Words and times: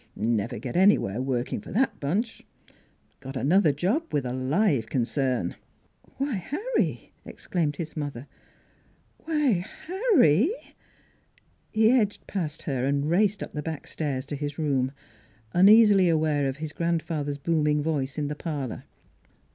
"Never 0.15 0.57
get 0.57 0.75
anywhere 0.75 1.21
working 1.21 1.61
for 1.61 1.71
that 1.73 1.99
bunch.... 1.99 2.43
Got 3.19 3.37
another 3.37 3.71
job 3.71 4.11
with 4.11 4.25
a 4.25 4.33
live 4.33 4.87
con 4.87 5.03
cern."" 5.03 5.53
Why, 6.17 6.37
Harry," 6.37 7.13
exclaimed 7.23 7.75
his 7.75 7.95
mother." 7.95 8.25
Why, 9.25 9.63
Harry!" 9.85 10.47
246 10.55 10.73
NEIGHBORS 10.73 11.83
He 11.83 11.91
edged 11.91 12.25
past 12.25 12.63
her 12.63 12.83
and 12.83 13.11
raced 13.11 13.43
up 13.43 13.53
the 13.53 13.61
back 13.61 13.85
stairs 13.85 14.25
to 14.25 14.35
his 14.35 14.57
room, 14.57 14.91
uneasily 15.53 16.09
aware 16.09 16.47
of 16.47 16.57
his 16.57 16.73
grandfather's 16.73 17.37
booming 17.37 17.83
voice 17.83 18.17
in 18.17 18.27
the 18.27 18.35
parlor. 18.35 18.85